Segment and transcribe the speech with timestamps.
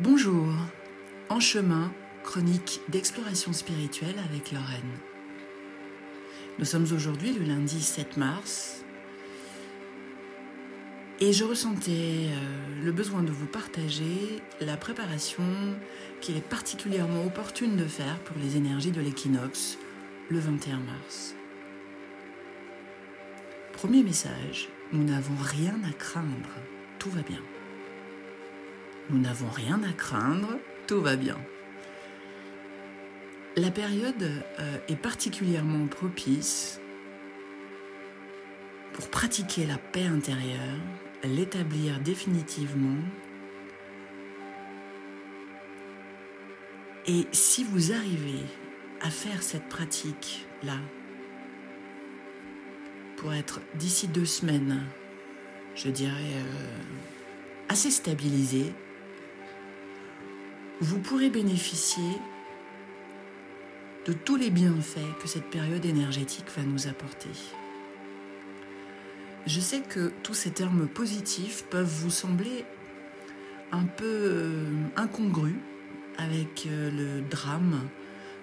[0.00, 0.46] Bonjour,
[1.28, 1.92] en chemin,
[2.24, 4.80] chronique d'exploration spirituelle avec Lorraine.
[6.58, 8.84] Nous sommes aujourd'hui le lundi 7 mars
[11.20, 11.90] et je ressentais
[12.30, 15.44] euh, le besoin de vous partager la préparation
[16.22, 19.76] qu'il est particulièrement opportune de faire pour les énergies de l'équinoxe
[20.30, 21.34] le 21 mars.
[23.74, 26.48] Premier message, nous n'avons rien à craindre,
[26.98, 27.42] tout va bien.
[29.10, 31.38] Nous n'avons rien à craindre, tout va bien.
[33.56, 34.22] La période
[34.60, 36.80] euh, est particulièrement propice
[38.94, 40.78] pour pratiquer la paix intérieure,
[41.24, 42.96] l'établir définitivement.
[47.06, 48.44] Et si vous arrivez
[49.00, 50.78] à faire cette pratique-là,
[53.16, 54.82] pour être d'ici deux semaines,
[55.74, 56.78] je dirais, euh,
[57.68, 58.72] assez stabilisé,
[60.80, 62.18] vous pourrez bénéficier
[64.06, 67.30] de tous les bienfaits que cette période énergétique va nous apporter.
[69.46, 72.64] Je sais que tous ces termes positifs peuvent vous sembler
[73.72, 75.56] un peu euh, incongrus
[76.18, 77.80] avec euh, le drame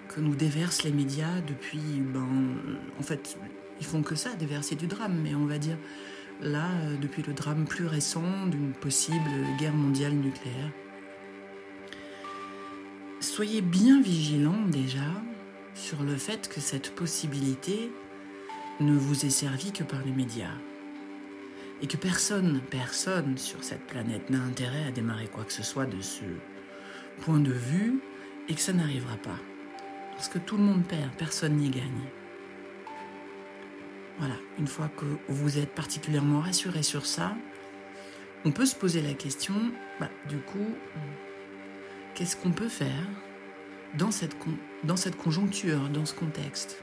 [0.08, 2.26] que nous déversent les médias depuis, ben,
[2.98, 3.38] en fait,
[3.80, 5.76] ils font que ça, déverser du drame, mais on va dire
[6.42, 10.70] là, euh, depuis le drame plus récent d'une possible guerre mondiale nucléaire.
[13.40, 15.08] Soyez bien vigilants déjà
[15.72, 17.90] sur le fait que cette possibilité
[18.80, 20.52] ne vous est servie que par les médias.
[21.80, 25.86] Et que personne, personne sur cette planète n'a intérêt à démarrer quoi que ce soit
[25.86, 26.24] de ce
[27.22, 28.00] point de vue
[28.50, 29.38] et que ça n'arrivera pas.
[30.16, 32.10] Parce que tout le monde perd, personne n'y gagne.
[34.18, 37.34] Voilà, une fois que vous êtes particulièrement rassuré sur ça,
[38.44, 39.54] on peut se poser la question,
[39.98, 40.74] bah, du coup,
[42.12, 43.06] qu'est-ce qu'on peut faire
[43.98, 44.36] dans cette,
[44.84, 46.82] dans cette conjoncture, dans ce contexte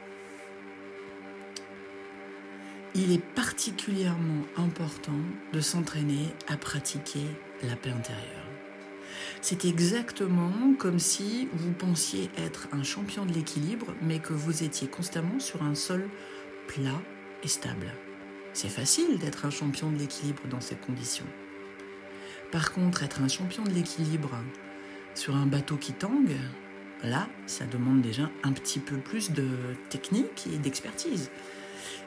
[2.95, 5.19] Il est particulièrement important
[5.53, 7.25] de s'entraîner à pratiquer
[7.63, 8.47] la paix intérieure.
[9.41, 14.87] C'est exactement comme si vous pensiez être un champion de l'équilibre, mais que vous étiez
[14.87, 16.09] constamment sur un sol
[16.67, 17.01] plat
[17.43, 17.93] et stable.
[18.53, 21.27] C'est facile d'être un champion de l'équilibre dans ces conditions.
[22.51, 24.31] Par contre, être un champion de l'équilibre
[25.13, 26.35] sur un bateau qui tangue,
[27.03, 29.47] là, ça demande déjà un petit peu plus de
[29.89, 31.29] technique et d'expertise.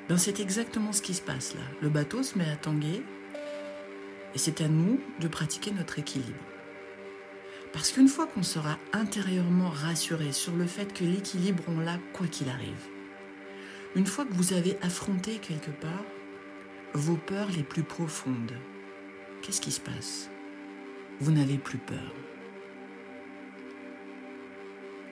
[0.08, 1.60] Ben, c'est exactement ce qui se passe là.
[1.82, 3.02] Le bateau se met à tanguer
[4.34, 6.38] et c'est à nous de pratiquer notre équilibre.
[7.72, 12.26] Parce qu'une fois qu'on sera intérieurement rassuré sur le fait que l'équilibre, on l'a quoi
[12.26, 12.88] qu'il arrive,
[13.94, 16.04] une fois que vous avez affronté quelque part
[16.94, 18.52] vos peurs les plus profondes,
[19.42, 20.30] qu'est-ce qui se passe?
[21.20, 22.14] Vous n'avez plus peur.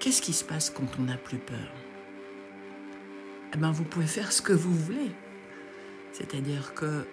[0.01, 1.73] Qu'est-ce qui se passe quand on n'a plus peur?
[3.53, 5.11] Eh bien, vous pouvez faire ce que vous voulez.
[6.13, 7.07] C'est-à-dire que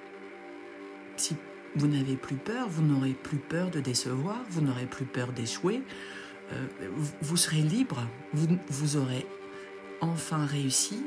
[1.18, 1.36] si
[1.76, 5.82] vous n'avez plus peur, vous n'aurez plus peur de décevoir, vous n'aurez plus peur d'échouer,
[6.54, 6.68] euh,
[7.22, 9.26] vous serez libre, vous, vous aurez
[10.02, 11.04] enfin réussi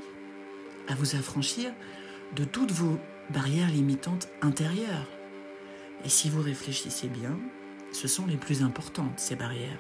[0.88, 1.72] à vous affranchir
[2.34, 2.98] de toutes vos
[3.30, 5.06] barrières limitantes intérieures.
[6.04, 7.38] Et si vous réfléchissez bien,
[7.92, 9.78] ce sont les plus importantes, ces barrières.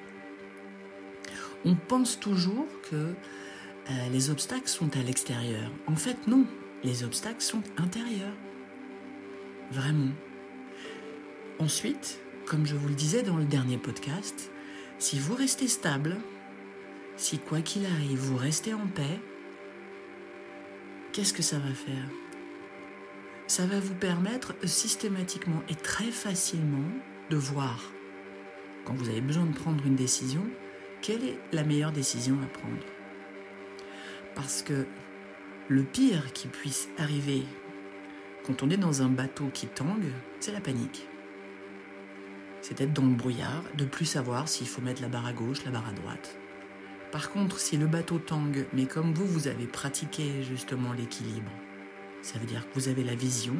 [1.64, 5.70] On pense toujours que euh, les obstacles sont à l'extérieur.
[5.86, 6.46] En fait, non,
[6.84, 8.36] les obstacles sont intérieurs.
[9.70, 10.12] Vraiment.
[11.58, 14.50] Ensuite, comme je vous le disais dans le dernier podcast,
[14.98, 16.16] si vous restez stable,
[17.16, 19.20] si quoi qu'il arrive, vous restez en paix,
[21.12, 22.08] qu'est-ce que ça va faire?
[23.48, 26.88] Ça va vous permettre systématiquement et très facilement
[27.30, 27.92] de voir,
[28.84, 30.46] quand vous avez besoin de prendre une décision,
[31.00, 32.84] quelle est la meilleure décision à prendre?
[34.34, 34.86] Parce que
[35.68, 37.44] le pire qui puisse arriver
[38.46, 40.10] quand on est dans un bateau qui tangue,
[40.40, 41.06] c'est la panique.
[42.62, 45.64] C'est être dans le brouillard, de plus savoir s'il faut mettre la barre à gauche,
[45.64, 46.38] la barre à droite.
[47.12, 51.50] Par contre, si le bateau tangue, mais comme vous, vous avez pratiqué justement l'équilibre,
[52.22, 53.54] ça veut dire que vous avez la vision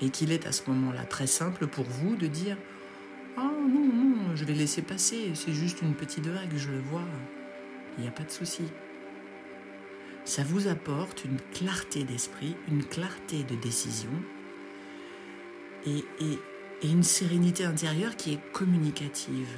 [0.00, 2.56] et qu'il est à ce moment-là très simple pour vous de dire
[3.38, 7.04] Oh non, non, je vais laisser passer, c'est juste une petite vague, je le vois,
[7.98, 8.64] il n'y a pas de souci.
[10.24, 14.10] Ça vous apporte une clarté d'esprit, une clarté de décision
[15.86, 16.04] et,
[16.82, 19.48] une sérénité intérieure qui est communicative.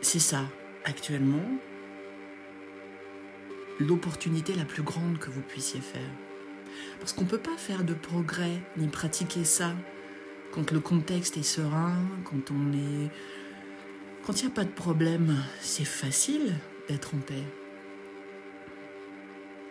[0.00, 0.44] C'est ça,
[0.84, 1.44] actuellement,
[3.78, 6.29] l'opportunité la plus grande que vous puissiez faire.
[6.98, 9.74] Parce qu'on ne peut pas faire de progrès ni pratiquer ça
[10.52, 13.10] quand le contexte est serein, quand on est...
[14.24, 16.54] Quand il n'y a pas de problème, c'est facile
[16.88, 17.44] d'être en paix.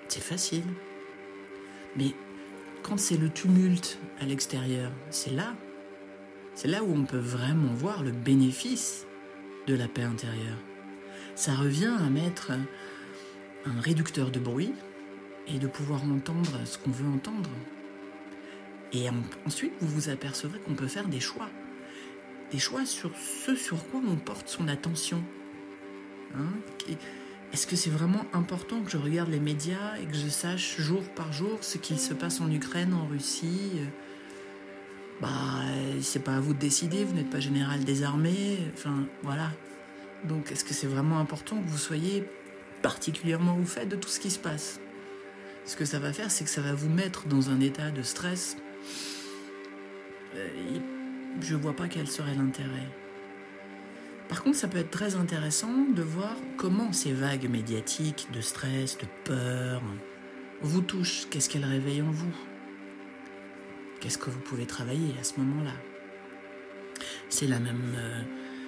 [0.08, 0.64] C'est facile.
[1.96, 2.14] Mais
[2.82, 5.56] quand c'est le tumulte à l'extérieur, c'est là.
[6.56, 9.06] C'est là où on peut vraiment voir le bénéfice
[9.68, 10.58] de la paix intérieure.
[11.36, 12.52] Ça revient à mettre
[13.66, 14.74] un réducteur de bruit
[15.54, 17.50] et de pouvoir entendre ce qu'on veut entendre.
[18.94, 19.08] Et
[19.46, 21.50] ensuite, vous vous apercevrez qu'on peut faire des choix.
[22.52, 25.24] Des choix sur ce sur quoi on porte son attention.
[26.36, 26.50] Hein
[27.54, 31.04] Est-ce que c'est vraiment important que je regarde les médias et que je sache jour
[31.16, 33.72] par jour ce qu'il se passe en Ukraine, en Russie?
[35.22, 35.30] Bah,
[36.02, 39.52] c'est pas à vous de décider, vous n'êtes pas général des armées, enfin, voilà.
[40.24, 42.24] Donc, est-ce que c'est vraiment important que vous soyez
[42.82, 44.80] particulièrement au fait de tout ce qui se passe?
[45.70, 48.02] Ce que ça va faire, c'est que ça va vous mettre dans un état de
[48.02, 48.58] stress.
[50.34, 50.48] Euh,
[51.42, 52.88] je vois pas quel serait l'intérêt.
[54.30, 58.98] Par contre, ça peut être très intéressant de voir comment ces vagues médiatiques de stress,
[58.98, 59.84] de peur,
[60.64, 61.28] vous touchent.
[61.30, 62.34] Qu'est-ce qu'elles réveillent en vous?
[64.00, 65.76] Qu'est-ce que vous pouvez travailler à ce moment-là?
[67.30, 68.24] C'est la même euh,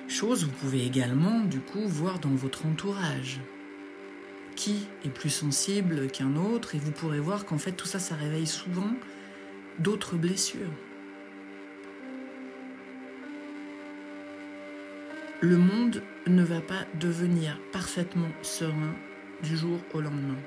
[0.07, 3.39] chose, vous pouvez également, du coup, voir dans votre entourage
[4.61, 8.13] qui est plus sensible qu'un autre et vous pourrez voir qu'en fait tout ça, ça
[8.13, 8.91] réveille souvent
[9.79, 10.69] d'autres blessures.
[15.39, 18.93] Le monde ne va pas devenir parfaitement serein
[19.41, 20.37] du jour au lendemain.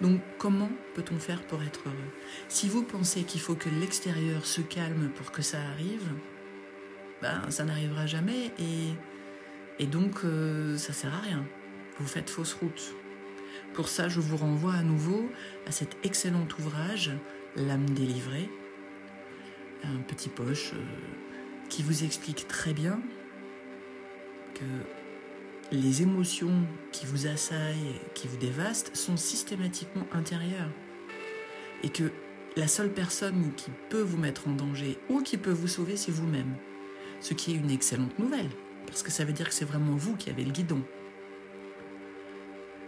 [0.00, 2.12] Donc comment peut-on faire pour être heureux?
[2.46, 6.08] Si vous pensez qu'il faut que l'extérieur se calme pour que ça arrive,
[7.22, 8.94] ben, ça n'arrivera jamais et,
[9.80, 11.44] et donc euh, ça sert à rien.
[11.98, 12.94] Vous faites fausse route.
[13.74, 15.30] Pour ça, je vous renvoie à nouveau
[15.66, 17.12] à cet excellent ouvrage
[17.56, 18.48] L'âme délivrée,
[19.82, 20.84] un petit poche euh,
[21.68, 23.00] qui vous explique très bien
[24.54, 24.64] que
[25.72, 30.70] les émotions qui vous assaillent, qui vous dévastent, sont systématiquement intérieures.
[31.82, 32.12] Et que
[32.56, 36.12] la seule personne qui peut vous mettre en danger ou qui peut vous sauver, c'est
[36.12, 36.54] vous-même.
[37.20, 38.50] Ce qui est une excellente nouvelle,
[38.86, 40.82] parce que ça veut dire que c'est vraiment vous qui avez le guidon.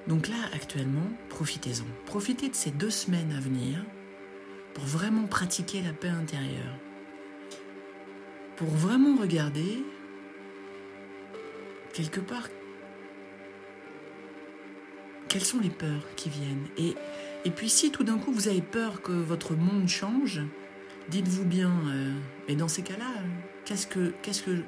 [0.07, 1.87] Donc là, actuellement, profitez-en.
[2.07, 3.85] Profitez de ces deux semaines à venir
[4.75, 6.79] pour vraiment pratiquer la paix intérieure.
[8.57, 9.85] Pour vraiment regarder,
[11.93, 12.49] quelque part,
[15.29, 16.67] quelles sont les peurs qui viennent.
[16.77, 16.95] Et,
[17.51, 20.41] puis si tout d'un coup vous avez peur que votre monde change,
[21.09, 22.13] dites-vous bien, euh,
[22.49, 23.11] mais dans ces cas-là,
[23.65, 24.63] qu'est-ce que qu'est-ce que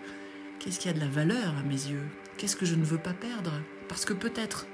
[0.58, 2.06] qu'est-ce qui a de la valeur à mes yeux?
[2.36, 3.52] Qu'est-ce que je ne veux pas perdre?
[3.88, 4.66] Parce que peut-être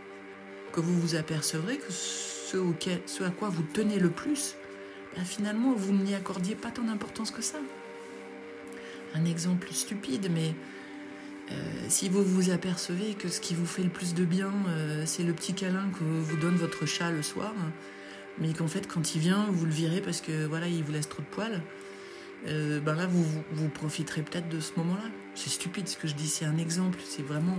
[0.73, 4.57] que vous vous apercevrez que ce, auquel, ce à quoi vous tenez le plus,
[5.17, 7.59] ben finalement, vous n'y accordiez pas tant d'importance que ça.
[9.15, 10.55] Un exemple stupide, mais
[11.51, 11.55] euh,
[11.89, 15.25] si vous vous apercevez que ce qui vous fait le plus de bien, euh, c'est
[15.25, 17.53] le petit câlin que vous donne votre chat le soir,
[18.39, 21.09] mais qu'en fait, quand il vient, vous le virez parce que voilà, il vous laisse
[21.09, 21.63] trop de poils,
[22.47, 25.11] euh, ben là, vous, vous profiterez peut-être de ce moment-là.
[25.35, 27.59] C'est stupide ce que je dis, c'est un exemple, c'est vraiment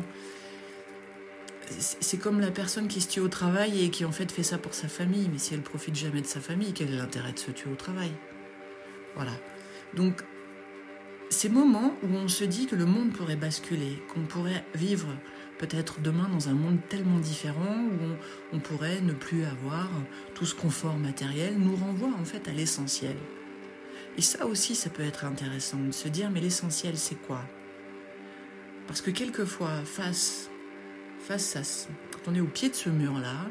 [1.69, 4.57] c'est comme la personne qui se tue au travail et qui en fait fait ça
[4.57, 5.29] pour sa famille.
[5.31, 7.75] Mais si elle profite jamais de sa famille, quel est l'intérêt de se tuer au
[7.75, 8.11] travail?
[9.15, 9.33] Voilà.
[9.93, 10.23] Donc,
[11.29, 15.07] ces moments où on se dit que le monde pourrait basculer, qu'on pourrait vivre
[15.57, 18.15] peut-être demain dans un monde tellement différent où
[18.55, 19.89] on, pourrait ne plus avoir
[20.33, 23.15] tout ce confort matériel, nous renvoie en fait à l'essentiel.
[24.17, 27.41] Et ça aussi, ça peut être intéressant de se dire, mais l'essentiel, c'est quoi?
[28.87, 30.50] Parce que quelquefois, face
[31.21, 31.61] face à
[32.11, 33.47] quand on est au pied de ce mur-là,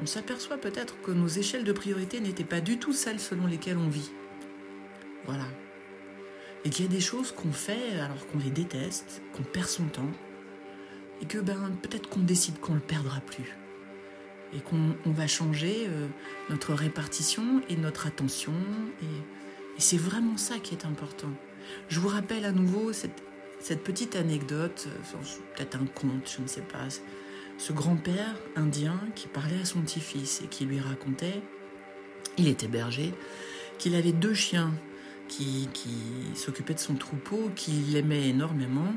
[0.00, 3.78] on s'aperçoit peut-être que nos échelles de priorité n'étaient pas du tout celles selon lesquelles
[3.78, 4.10] on vit.
[5.26, 5.46] Voilà.
[6.64, 9.84] Et qu'il y a des choses qu'on fait alors qu'on les déteste, qu'on perd son
[9.86, 10.10] temps,
[11.20, 13.56] et que ben, peut-être qu'on décide qu'on le perdra plus.
[14.54, 16.06] Et qu'on va changer euh,
[16.48, 18.54] notre répartition et notre attention.
[19.02, 21.30] Et, et c'est vraiment ça qui est important.
[21.88, 23.27] Je vous rappelle à nouveau cette
[23.60, 25.16] cette petite anecdote, euh,
[25.56, 26.88] peut-être un conte, je ne sais pas,
[27.58, 31.42] ce grand-père indien qui parlait à son petit-fils et qui lui racontait,
[32.36, 33.12] il était berger,
[33.78, 34.72] qu'il avait deux chiens
[35.28, 35.68] qui,
[36.34, 38.94] s'occupaient de son troupeau, qu'il aimait énormément,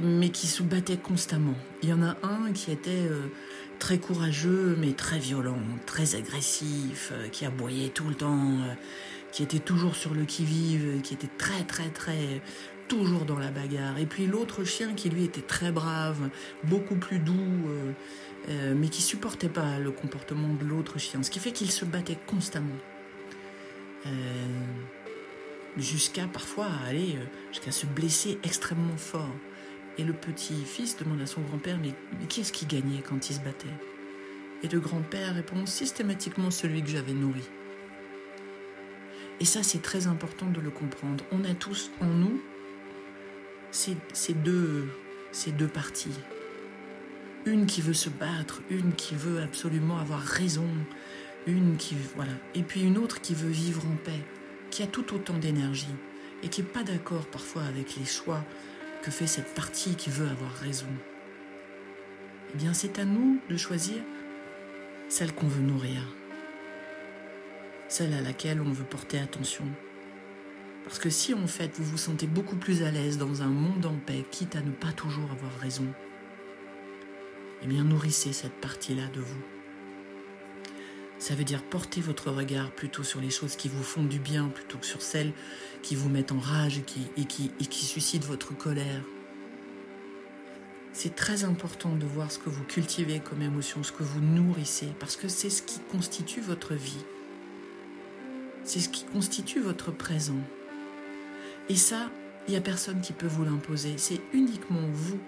[0.00, 1.56] mais qui se battaient constamment.
[1.82, 3.26] Il y en a un qui était euh,
[3.80, 8.58] très courageux, mais très violent, très agressif, euh, qui aboyait tout le temps,
[9.32, 12.40] qui était toujours sur le qui-vive, qui était très très très
[12.88, 13.98] toujours dans la bagarre.
[13.98, 16.30] Et puis l'autre chien qui lui était très brave,
[16.64, 17.92] beaucoup plus doux, euh,
[18.48, 21.84] euh, mais qui supportait pas le comportement de l'autre chien, ce qui fait qu'il se
[21.84, 22.76] battait constamment.
[24.06, 24.10] Euh,
[25.76, 27.16] jusqu'à parfois aller
[27.50, 29.34] jusqu'à se blesser extrêmement fort.
[29.96, 33.34] Et le petit-fils demande à son grand-père Mais, mais qui est-ce qui gagnait quand il
[33.34, 33.68] se battait?
[34.62, 37.42] Et le grand-père répond systématiquement celui que j'avais nourri.
[39.40, 41.24] Et ça, c'est très important de le comprendre.
[41.32, 42.40] On a tous en nous
[43.74, 44.88] ces, deux,
[45.32, 46.18] ces deux parties.
[47.44, 50.68] Une qui veut se battre, une qui veut absolument avoir raison,
[51.46, 54.24] une qui voilà, et puis une autre qui veut vivre en paix,
[54.70, 55.94] qui a tout autant d'énergie
[56.42, 58.42] et qui n'est pas d'accord parfois avec les choix
[59.02, 60.86] que fait cette partie qui veut avoir raison.
[62.54, 63.96] Eh bien, c'est à nous de choisir
[65.08, 66.00] celle qu'on veut nourrir,
[67.88, 69.64] celle à laquelle on veut porter attention.
[70.84, 73.86] Parce que si en fait vous vous sentez beaucoup plus à l'aise dans un monde
[73.86, 75.86] en paix, quitte à ne pas toujours avoir raison,
[77.62, 79.42] eh bien nourrissez cette partie-là de vous.
[81.18, 84.48] Ça veut dire porter votre regard plutôt sur les choses qui vous font du bien
[84.48, 85.32] plutôt que sur celles
[85.82, 89.02] qui vous mettent en rage et qui, et qui, et qui suscitent votre colère.
[90.92, 94.88] C'est très important de voir ce que vous cultivez comme émotion, ce que vous nourrissez,
[95.00, 97.04] parce que c'est ce qui constitue votre vie.
[98.62, 100.38] C'est ce qui constitue votre présent.
[101.68, 102.10] Et ça,
[102.46, 103.94] il n'y a personne qui peut vous l'imposer.
[103.96, 105.18] C'est uniquement vous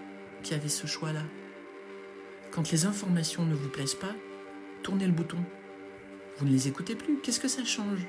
[0.43, 1.23] qui avez ce choix-là.
[2.51, 4.15] Quand les informations ne vous plaisent pas,
[4.83, 5.39] tournez le bouton.
[6.39, 7.19] Vous ne les écoutez plus.
[7.23, 8.07] Qu'est-ce que ça change?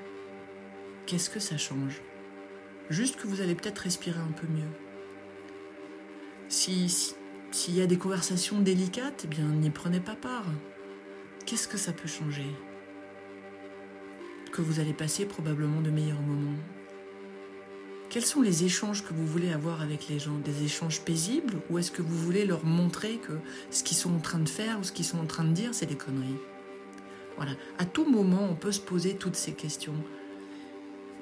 [1.06, 2.02] Qu'est-ce que ça change?
[2.90, 4.70] Juste que vous allez peut-être respirer un peu mieux.
[6.50, 7.16] Si
[7.52, 10.46] s'il y a des conversations délicates, eh bien n'y prenez pas part.
[11.46, 12.46] Qu'est-ce que ça peut changer?
[14.52, 16.58] Que vous allez passer probablement de meilleurs moments.
[18.10, 20.38] Quels sont les échanges que vous voulez avoir avec les gens?
[20.46, 21.56] Des échanges paisibles?
[21.70, 23.34] Ou est-ce que vous voulez leur montrer que
[23.70, 25.74] ce qu'ils sont en train de faire ou ce qu'ils sont en train de dire,
[25.74, 26.40] c'est des conneries?
[27.36, 29.96] Voilà, à tout moment, on peut se poser toutes ces questions.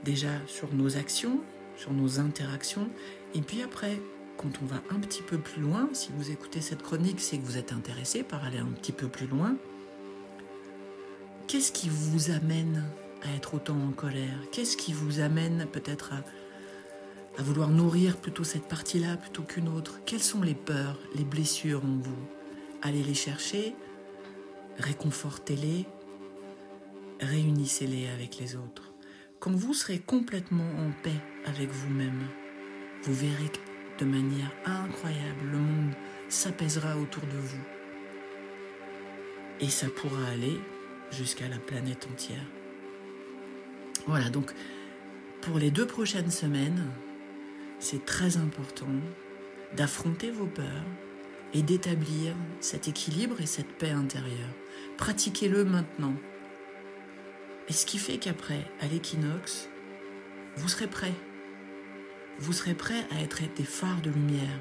[0.04, 1.40] Déjà sur nos actions,
[1.76, 2.88] sur nos interactions,
[3.34, 4.00] et puis après,
[4.38, 7.46] quand on va un petit peu plus loin, si vous écoutez cette chronique, c'est que
[7.46, 9.58] vous êtes intéressé par aller un petit peu plus loin.
[11.48, 12.86] Qu'est-ce qui vous amène
[13.24, 14.38] à être autant en colère?
[14.52, 16.24] Qu'est-ce qui vous amène peut-être à
[17.38, 21.84] à vouloir nourrir plutôt cette partie-là plutôt qu'une autre Quelles sont les peurs, les blessures
[21.84, 22.28] en vous?
[22.82, 23.76] Allez les chercher,
[24.78, 25.86] réconfortez-les,
[27.20, 28.94] réunissez-les avec les autres.
[29.40, 32.28] Quand vous serez complètement en paix avec vous-même,
[33.04, 35.94] vous verrez que de manière incroyable, le monde
[36.30, 37.64] s'apaisera autour de vous.
[39.62, 40.60] Et ça pourra aller
[41.12, 42.46] jusqu'à la planète entière.
[44.08, 44.54] Voilà, donc
[45.42, 46.84] pour les deux prochaines semaines,
[47.80, 48.88] c'est très important
[49.76, 50.86] d'affronter vos peurs
[51.54, 54.54] et d'établir cet équilibre et cette paix intérieure.
[54.98, 56.16] Pratiquez-le maintenant.
[57.68, 59.70] Et ce qui fait qu'après, à l'équinoxe,
[60.58, 61.14] vous serez prêt.
[62.40, 64.60] Vous serez prêt à être des phares de lumière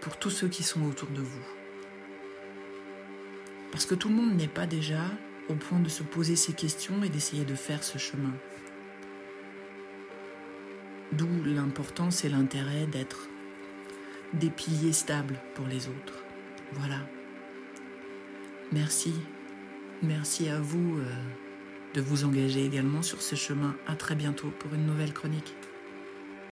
[0.00, 1.46] pour tous ceux qui sont autour de vous.
[3.70, 5.02] Parce que tout le monde n'est pas déjà
[5.48, 8.32] au point de se poser ces questions et d'essayer de faire ce chemin.
[11.12, 13.28] D'où l'importance et l'intérêt d'être
[14.32, 16.24] des piliers stables pour les autres.
[16.72, 16.98] Voilà.
[18.72, 19.14] Merci.
[20.02, 21.04] Merci à vous euh,
[21.94, 23.76] de vous engager également sur ce chemin.
[23.86, 25.54] À très bientôt pour une nouvelle chronique.